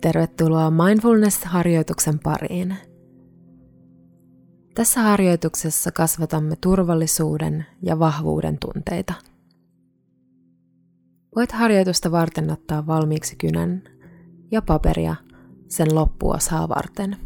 [0.00, 2.76] Tervetuloa Mindfulness-harjoituksen pariin.
[4.74, 9.14] Tässä harjoituksessa kasvatamme turvallisuuden ja vahvuuden tunteita.
[11.36, 13.82] Voit harjoitusta varten ottaa valmiiksi kynän
[14.50, 15.16] ja paperia
[15.68, 17.16] sen loppuosaa varten.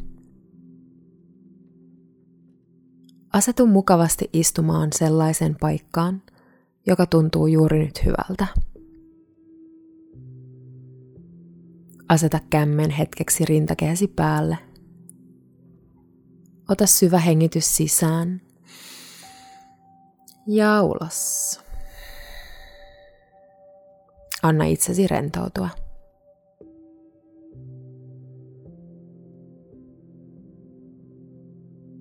[3.33, 6.23] Asetu mukavasti istumaan sellaisen paikkaan,
[6.87, 8.47] joka tuntuu juuri nyt hyvältä.
[12.09, 14.59] Aseta kämmen hetkeksi rintakehäsi päälle.
[16.69, 18.41] Ota syvä hengitys sisään
[20.47, 21.61] ja ulos.
[24.43, 25.69] Anna itsesi rentoutua.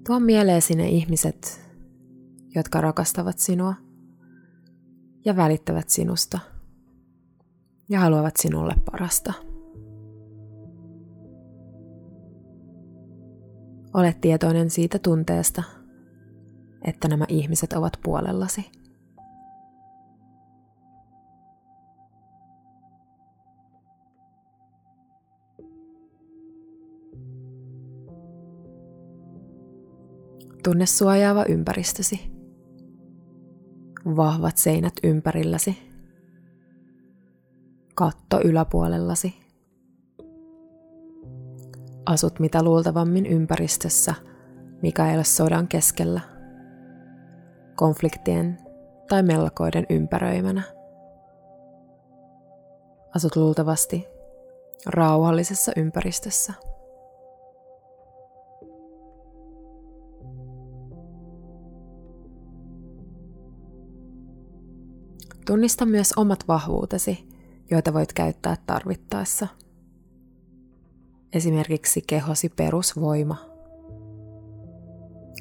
[0.08, 1.62] Tuo mieleesi ne ihmiset,
[2.56, 3.74] jotka rakastavat sinua
[5.26, 6.40] ja välittävät sinusta
[7.90, 9.34] ja haluavat sinulle parasta.
[13.96, 15.64] Olet tietoinen siitä tunteesta,
[16.82, 18.72] että nämä ihmiset ovat puolellasi.
[30.64, 32.32] Tunne suojaava ympäristösi.
[34.06, 35.78] Vahvat seinät ympärilläsi.
[37.96, 39.45] Katto yläpuolellasi.
[42.06, 44.14] Asut mitä luultavammin ympäristössä,
[44.82, 46.22] mikä ei ole sodan keskellä,
[47.76, 48.58] konfliktien
[49.10, 50.62] tai melkoiden ympäröimänä.
[53.16, 54.08] Asut luultavasti
[54.86, 56.54] rauhallisessa ympäristössä.
[65.46, 67.30] Tunnista myös omat vahvuutesi,
[67.72, 69.48] joita voit käyttää tarvittaessa.
[71.36, 73.38] Esimerkiksi kehosi perusvoima,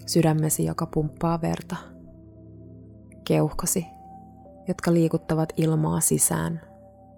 [0.06, 1.76] sydämesi, joka pumppaa verta,
[3.24, 3.86] keuhkosi,
[4.68, 6.60] jotka liikuttavat ilmaa sisään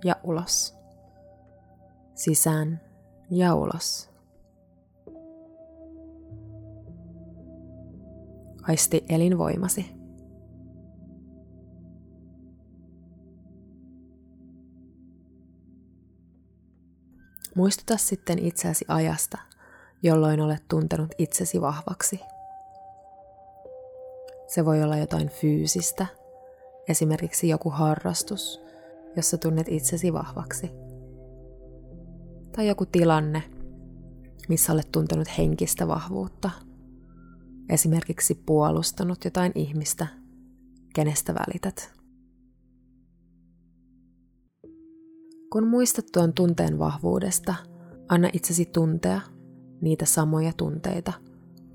[0.04, 0.76] ja ulos,
[2.14, 2.80] sisään
[3.30, 4.10] ja ulos.
[8.62, 9.86] Aisti elinvoimasi.
[17.56, 19.38] Muistuta sitten itseäsi ajasta,
[20.02, 22.20] jolloin olet tuntenut itsesi vahvaksi.
[24.46, 26.06] Se voi olla jotain fyysistä,
[26.88, 28.60] esimerkiksi joku harrastus,
[29.16, 30.70] jossa tunnet itsesi vahvaksi.
[32.56, 33.42] Tai joku tilanne,
[34.48, 36.50] missä olet tuntenut henkistä vahvuutta,
[37.68, 40.06] esimerkiksi puolustanut jotain ihmistä,
[40.94, 41.95] kenestä välität.
[45.52, 47.54] Kun muistat tuon tunteen vahvuudesta,
[48.08, 49.20] anna itsesi tuntea
[49.80, 51.12] niitä samoja tunteita,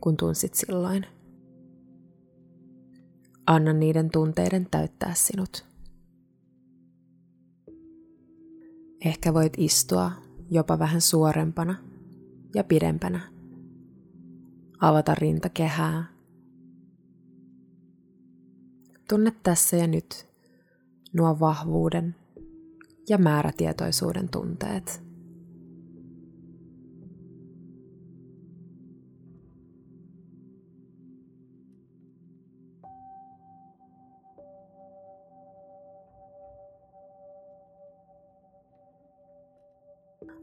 [0.01, 1.05] kun tunsit silloin.
[3.47, 5.65] Anna niiden tunteiden täyttää sinut.
[9.05, 10.11] Ehkä voit istua
[10.49, 11.75] jopa vähän suorempana
[12.55, 13.19] ja pidempänä.
[14.79, 16.05] Avata rintakehää.
[19.09, 20.27] Tunne tässä ja nyt
[21.13, 22.15] nuo vahvuuden
[23.09, 25.03] ja määrätietoisuuden tunteet.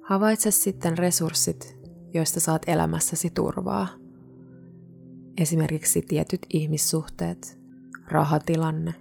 [0.02, 1.78] Havaitse sitten resurssit,
[2.14, 3.88] joista saat elämässäsi turvaa.
[5.40, 7.60] Esimerkiksi tietyt ihmissuhteet,
[8.10, 8.94] rahatilanne,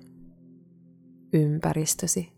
[1.34, 2.37] ympäristösi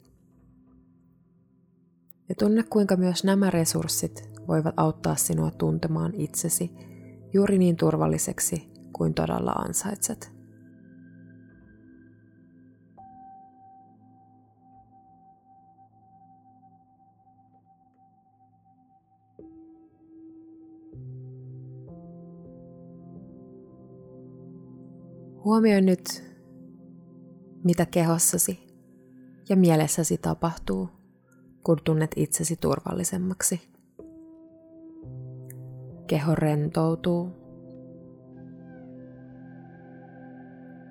[2.30, 6.72] ja tunne kuinka myös nämä resurssit voivat auttaa sinua tuntemaan itsesi
[7.34, 10.40] juuri niin turvalliseksi kuin todella ansaitset.
[25.46, 26.24] Huomioi nyt,
[27.64, 28.68] mitä kehossasi
[29.50, 30.99] ja mielessäsi tapahtuu
[31.64, 33.62] kun tunnet itsesi turvallisemmaksi.
[36.08, 37.30] Keho rentoutuu.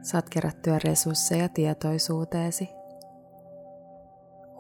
[0.03, 2.69] Saat kerättyä resursseja tietoisuuteesi.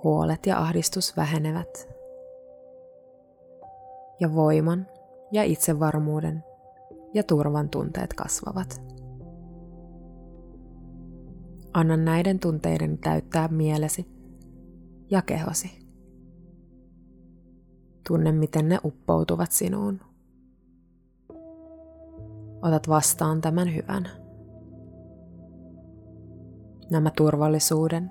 [0.04, 1.88] Huolet ja ahdistus vähenevät.
[4.20, 4.86] Ja voiman
[5.32, 6.44] ja itsevarmuuden
[7.14, 8.82] ja turvan tunteet kasvavat.
[11.72, 14.06] Anna näiden tunteiden täyttää mielesi
[15.10, 15.87] ja kehosi.
[18.08, 20.00] Tunne, miten ne uppoutuvat sinuun.
[22.62, 24.08] Otat vastaan tämän hyvän.
[26.90, 28.10] Nämä turvallisuuden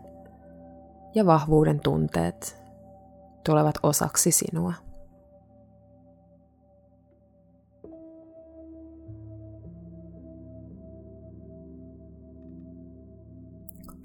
[1.15, 2.61] ja vahvuuden tunteet
[3.45, 4.73] tulevat osaksi sinua.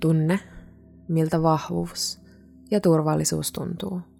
[0.00, 0.38] Tunne,
[1.08, 2.20] miltä vahvuus
[2.70, 4.11] ja turvallisuus tuntuu.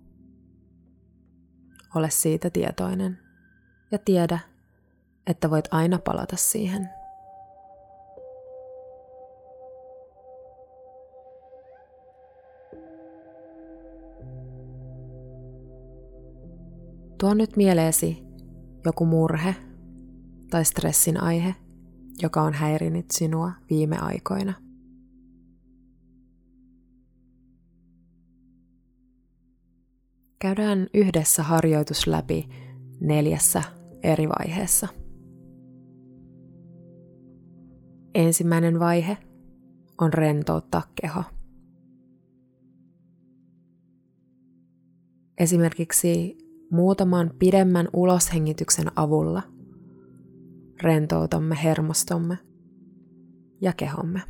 [1.94, 3.18] Ole siitä tietoinen
[3.90, 4.38] ja tiedä,
[5.26, 6.88] että voit aina palata siihen.
[17.18, 18.24] Tuo nyt mieleesi
[18.84, 19.54] joku murhe
[20.50, 21.54] tai stressin aihe,
[22.22, 24.61] joka on häirinyt sinua viime aikoina.
[30.42, 32.48] Käydään yhdessä harjoitus läpi
[33.00, 33.62] neljässä
[34.02, 34.88] eri vaiheessa.
[38.14, 39.18] Ensimmäinen vaihe
[39.98, 41.22] on rentouttaa keho.
[45.38, 46.38] Esimerkiksi
[46.70, 49.42] muutaman pidemmän uloshengityksen avulla
[50.82, 52.38] rentoutamme hermostomme
[53.60, 54.22] ja kehomme.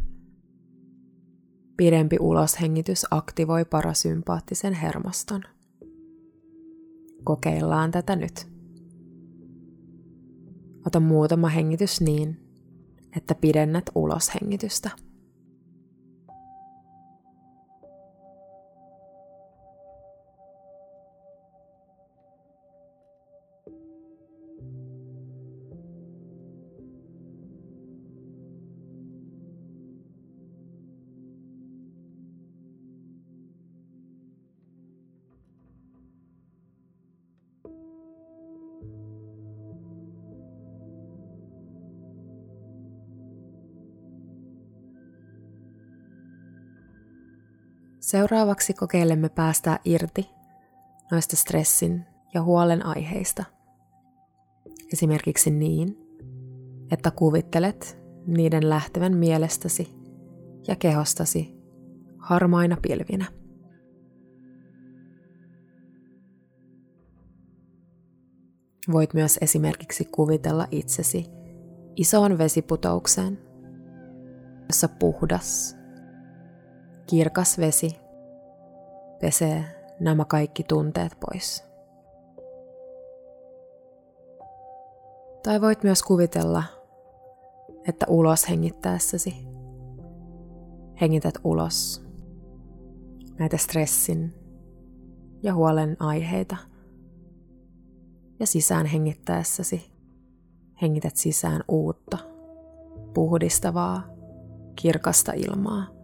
[1.76, 5.42] Pidempi uloshengitys aktivoi parasympaattisen hermoston.
[7.24, 8.52] Kokeillaan tätä nyt.
[10.86, 12.40] Ota muutama hengitys niin,
[13.16, 14.90] että pidennät uloshengitystä.
[48.12, 50.30] Seuraavaksi kokeilemme päästää irti
[51.10, 52.04] noista stressin
[52.34, 53.44] ja huolen aiheista.
[54.92, 55.96] Esimerkiksi niin,
[56.90, 59.94] että kuvittelet niiden lähtevän mielestäsi
[60.68, 61.56] ja kehostasi
[62.18, 63.24] harmaina pilvinä.
[68.92, 71.26] Voit myös esimerkiksi kuvitella itsesi
[71.96, 73.38] isoon vesiputoukseen,
[74.68, 75.81] jossa puhdas,
[77.06, 77.96] kirkas vesi
[79.20, 79.64] pesee
[80.00, 81.64] nämä kaikki tunteet pois.
[85.42, 86.62] Tai voit myös kuvitella,
[87.88, 89.46] että ulos hengittäessäsi
[91.00, 92.04] hengität ulos
[93.38, 94.34] näitä stressin
[95.42, 96.56] ja huolen aiheita.
[98.40, 99.92] Ja sisään hengittäessäsi
[100.82, 102.18] hengität sisään uutta,
[103.14, 104.02] puhdistavaa,
[104.76, 106.01] kirkasta ilmaa.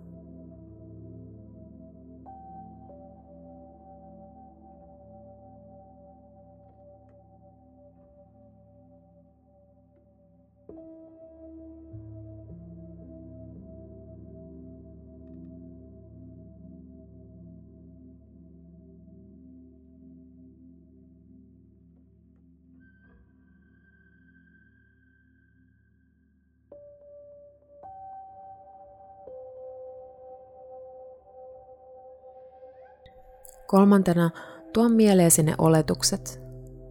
[33.70, 34.30] Kolmantena
[34.72, 36.40] tuo mieleesi ne oletukset,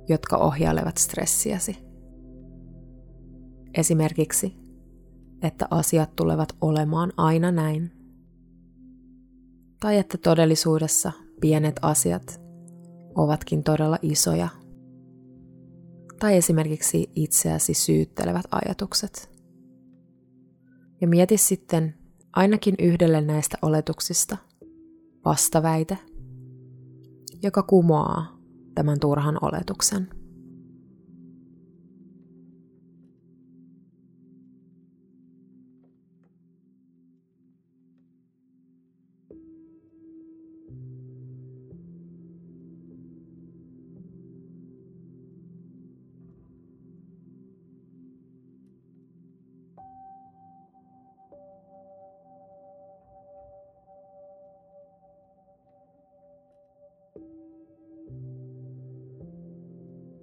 [0.09, 1.77] jotka ohjailevat stressiäsi.
[3.77, 4.53] Esimerkiksi,
[5.41, 7.91] että asiat tulevat olemaan aina näin.
[9.79, 12.41] Tai että todellisuudessa pienet asiat
[13.15, 14.49] ovatkin todella isoja.
[16.19, 19.29] Tai esimerkiksi itseäsi syyttelevät ajatukset.
[21.01, 21.95] Ja mieti sitten
[22.33, 24.37] ainakin yhdelle näistä oletuksista
[25.25, 25.97] vastaväite–
[27.43, 28.37] joka kumoaa
[28.75, 30.07] tämän turhan oletuksen.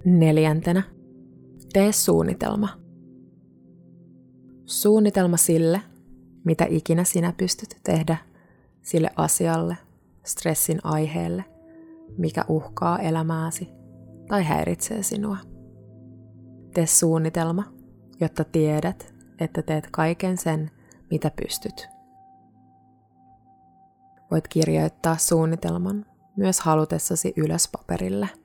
[0.05, 0.83] Neljäntenä.
[1.73, 2.69] Tee suunnitelma.
[4.65, 5.81] Suunnitelma sille,
[6.43, 8.17] mitä ikinä sinä pystyt tehdä
[8.81, 9.77] sille asialle,
[10.25, 11.45] stressin aiheelle,
[12.17, 13.69] mikä uhkaa elämääsi
[14.27, 15.37] tai häiritsee sinua.
[16.73, 17.63] Tee suunnitelma,
[18.19, 20.71] jotta tiedät, että teet kaiken sen,
[21.11, 21.87] mitä pystyt.
[24.31, 26.05] Voit kirjoittaa suunnitelman
[26.37, 28.29] myös halutessasi ylös paperille–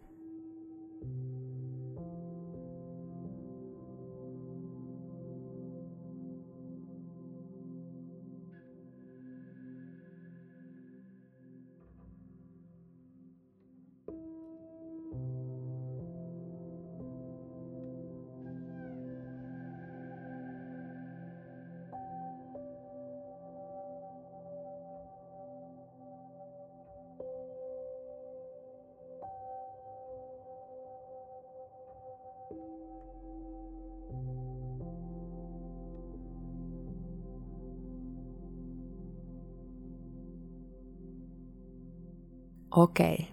[42.76, 43.28] Okei.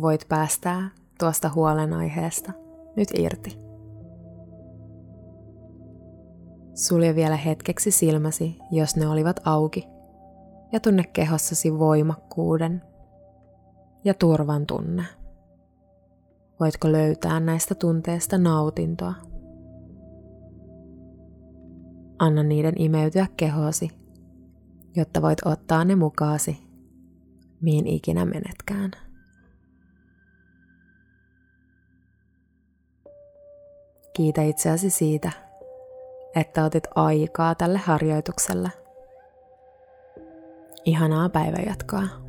[0.00, 2.52] Voit päästää tuosta huolenaiheesta
[2.96, 3.58] nyt irti.
[6.74, 9.88] Sulje vielä hetkeksi silmäsi, jos ne olivat auki,
[10.72, 12.82] ja tunne kehossasi voimakkuuden
[14.04, 15.04] ja turvan tunne.
[16.60, 19.14] Voitko löytää näistä tunteista nautintoa?
[22.18, 23.90] Anna niiden imeytyä kehosi,
[24.96, 26.67] jotta voit ottaa ne mukaasi
[27.60, 28.90] mihin ikinä menetkään.
[34.12, 35.32] Kiitä itseäsi siitä,
[36.36, 38.70] että otit aikaa tälle harjoitukselle.
[40.84, 42.27] Ihanaa päivänjatkoa.